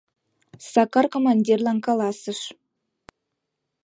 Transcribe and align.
Сакар 0.71 1.05
командирлан 1.13 1.77
каласыш: 1.87 2.39